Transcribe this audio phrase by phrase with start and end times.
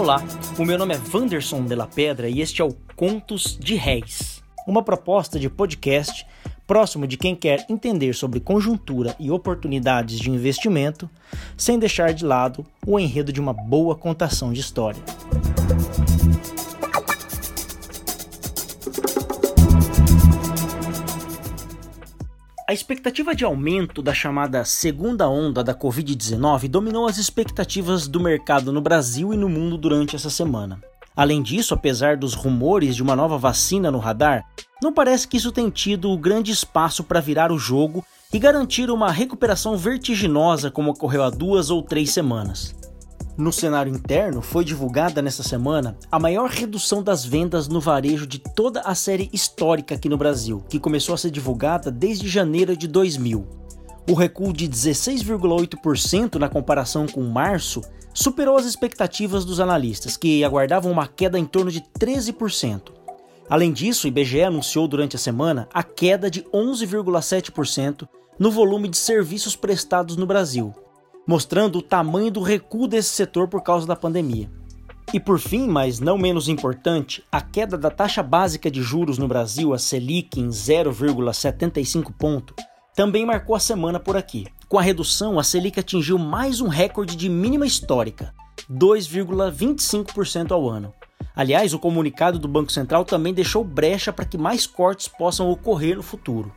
[0.00, 0.24] Olá,
[0.58, 4.42] o meu nome é Vanderson de la Pedra e este é o Contos de Réis,
[4.66, 6.26] uma proposta de podcast
[6.66, 11.08] próximo de quem quer entender sobre conjuntura e oportunidades de investimento,
[11.54, 15.02] sem deixar de lado o enredo de uma boa contação de história.
[22.70, 28.72] A expectativa de aumento da chamada segunda onda da Covid-19 dominou as expectativas do mercado
[28.72, 30.80] no Brasil e no mundo durante essa semana.
[31.16, 34.44] Além disso, apesar dos rumores de uma nova vacina no radar,
[34.80, 39.10] não parece que isso tenha tido grande espaço para virar o jogo e garantir uma
[39.10, 42.72] recuperação vertiginosa como ocorreu há duas ou três semanas.
[43.40, 48.38] No cenário interno, foi divulgada nesta semana a maior redução das vendas no varejo de
[48.38, 52.86] toda a série histórica aqui no Brasil, que começou a ser divulgada desde janeiro de
[52.86, 53.48] 2000.
[54.10, 57.80] O recuo de 16,8% na comparação com março
[58.12, 62.92] superou as expectativas dos analistas, que aguardavam uma queda em torno de 13%.
[63.48, 68.06] Além disso, o IBGE anunciou durante a semana a queda de 11,7%
[68.38, 70.74] no volume de serviços prestados no Brasil,
[71.26, 74.50] mostrando o tamanho do recuo desse setor por causa da pandemia.
[75.12, 79.26] E por fim, mas não menos importante, a queda da taxa básica de juros no
[79.26, 82.54] Brasil, a Selic, em 0,75 ponto,
[82.94, 84.46] também marcou a semana por aqui.
[84.68, 88.32] Com a redução, a Selic atingiu mais um recorde de mínima histórica,
[88.70, 90.94] 2,25% ao ano.
[91.34, 95.96] Aliás, o comunicado do Banco Central também deixou brecha para que mais cortes possam ocorrer
[95.96, 96.52] no futuro.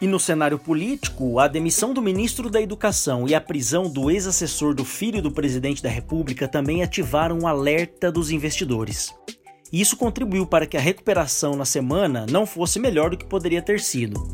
[0.00, 4.74] E no cenário político, a demissão do ministro da Educação e a prisão do ex-assessor
[4.74, 9.14] do filho do presidente da República também ativaram o um alerta dos investidores.
[9.70, 13.60] E isso contribuiu para que a recuperação na semana não fosse melhor do que poderia
[13.60, 14.26] ter sido.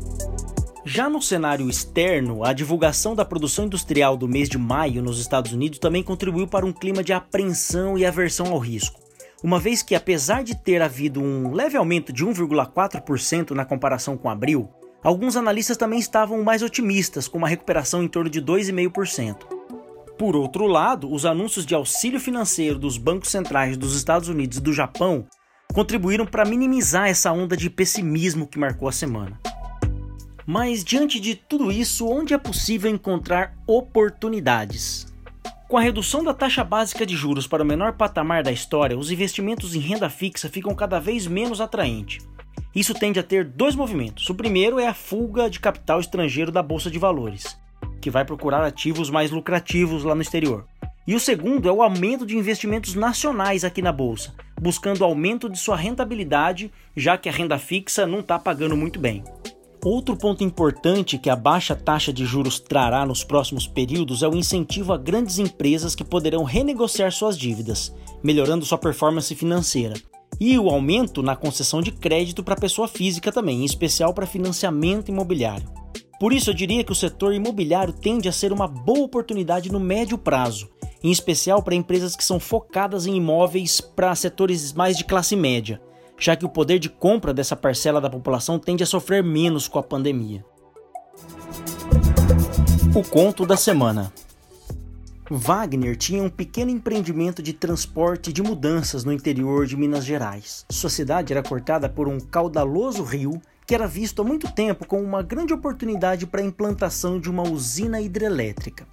[0.85, 5.51] Já no cenário externo, a divulgação da produção industrial do mês de maio nos Estados
[5.51, 9.01] Unidos também contribuiu para um clima de apreensão e aversão ao risco.
[9.43, 14.29] Uma vez que, apesar de ter havido um leve aumento de 1,4% na comparação com
[14.29, 14.69] abril,
[15.03, 19.37] Alguns analistas também estavam mais otimistas, com uma recuperação em torno de 2,5%.
[20.17, 24.61] Por outro lado, os anúncios de auxílio financeiro dos bancos centrais dos Estados Unidos e
[24.61, 25.27] do Japão
[25.71, 29.39] contribuíram para minimizar essa onda de pessimismo que marcou a semana.
[30.45, 35.05] Mas diante de tudo isso, onde é possível encontrar oportunidades?
[35.67, 39.11] Com a redução da taxa básica de juros para o menor patamar da história, os
[39.11, 42.25] investimentos em renda fixa ficam cada vez menos atraentes.
[42.77, 44.29] Isso tende a ter dois movimentos.
[44.29, 47.57] O primeiro é a fuga de capital estrangeiro da bolsa de valores,
[47.99, 50.63] que vai procurar ativos mais lucrativos lá no exterior.
[51.07, 55.57] E o segundo é o aumento de investimentos nacionais aqui na bolsa, buscando aumento de
[55.57, 59.23] sua rentabilidade, já que a renda fixa não está pagando muito bem.
[59.83, 64.35] Outro ponto importante que a baixa taxa de juros trará nos próximos períodos é o
[64.35, 69.95] incentivo a grandes empresas que poderão renegociar suas dívidas, melhorando sua performance financeira
[70.39, 75.09] e o aumento na concessão de crédito para pessoa física também, em especial para financiamento
[75.09, 75.69] imobiliário.
[76.19, 79.79] Por isso, eu diria que o setor imobiliário tende a ser uma boa oportunidade no
[79.79, 80.69] médio prazo,
[81.03, 85.79] em especial para empresas que são focadas em imóveis para setores mais de classe média,
[86.17, 89.77] já que o poder de compra dessa parcela da população tende a sofrer menos com
[89.77, 90.43] a pandemia.
[92.95, 94.11] O conto da semana.
[95.29, 100.65] Wagner tinha um pequeno empreendimento de transporte de mudanças no interior de Minas Gerais.
[100.69, 105.03] Sua cidade era cortada por um caudaloso rio que era visto há muito tempo como
[105.03, 108.87] uma grande oportunidade para a implantação de uma usina hidrelétrica.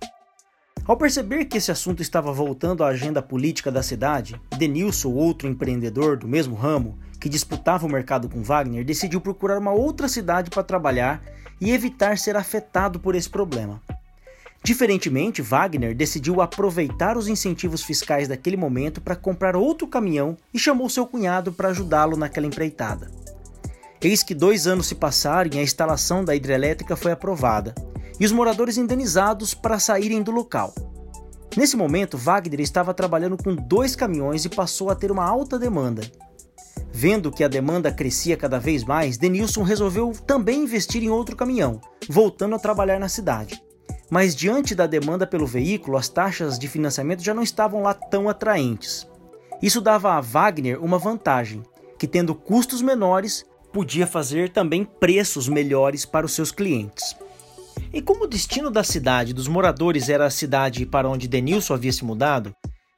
[0.84, 6.16] Ao perceber que esse assunto estava voltando à agenda política da cidade, Denilson, outro empreendedor
[6.16, 10.64] do mesmo ramo, que disputava o mercado com Wagner, decidiu procurar uma outra cidade para
[10.64, 11.22] trabalhar
[11.60, 13.80] e evitar ser afetado por esse problema.
[14.64, 20.88] Diferentemente, Wagner decidiu aproveitar os incentivos fiscais daquele momento para comprar outro caminhão e chamou
[20.88, 23.10] seu cunhado para ajudá-lo naquela empreitada.
[24.00, 27.74] Eis que dois anos se passaram e a instalação da hidrelétrica foi aprovada,
[28.18, 30.74] e os moradores indenizados para saírem do local.
[31.54, 36.02] Nesse momento, Wagner estava trabalhando com dois caminhões e passou a ter uma alta demanda.
[36.90, 41.82] Vendo que a demanda crescia cada vez mais, Denilson resolveu também investir em outro caminhão,
[42.08, 43.63] voltando a trabalhar na cidade
[44.10, 48.28] mas diante da demanda pelo veículo, as taxas de financiamento já não estavam lá tão
[48.28, 49.06] atraentes.
[49.62, 51.62] Isso dava a Wagner uma vantagem,
[51.98, 57.16] que tendo custos menores, podia fazer também preços melhores para os seus clientes.
[57.92, 61.92] E como o destino da cidade dos moradores era a cidade para onde Denilson havia
[61.92, 62.54] se mudado,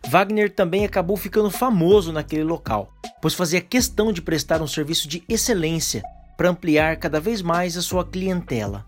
[0.07, 5.23] Wagner também acabou ficando famoso naquele local, pois fazia questão de prestar um serviço de
[5.29, 6.03] excelência
[6.37, 8.85] para ampliar cada vez mais a sua clientela.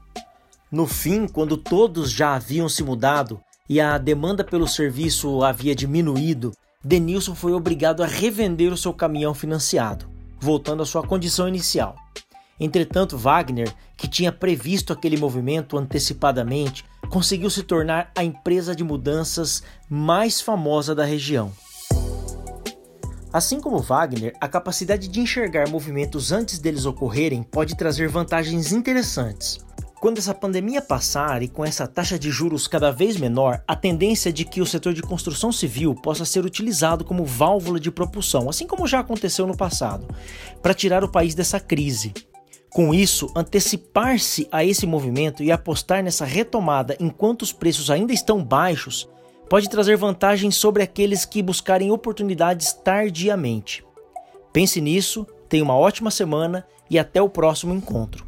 [0.70, 6.52] No fim, quando todos já haviam se mudado e a demanda pelo serviço havia diminuído,
[6.84, 10.06] Denilson foi obrigado a revender o seu caminhão financiado,
[10.38, 11.96] voltando à sua condição inicial.
[12.60, 19.62] Entretanto, Wagner, que tinha previsto aquele movimento antecipadamente, conseguiu se tornar a empresa de mudanças
[19.88, 21.50] mais famosa da região.
[23.32, 29.66] Assim como Wagner, a capacidade de enxergar movimentos antes deles ocorrerem pode trazer vantagens interessantes.
[30.00, 34.28] Quando essa pandemia passar e com essa taxa de juros cada vez menor, a tendência
[34.28, 38.48] é de que o setor de construção civil possa ser utilizado como válvula de propulsão,
[38.48, 40.06] assim como já aconteceu no passado,
[40.62, 42.14] para tirar o país dessa crise.
[42.70, 48.44] Com isso, antecipar-se a esse movimento e apostar nessa retomada enquanto os preços ainda estão
[48.44, 49.08] baixos
[49.50, 53.84] pode trazer vantagens sobre aqueles que buscarem oportunidades tardiamente.
[54.52, 58.24] Pense nisso, tenha uma ótima semana e até o próximo encontro.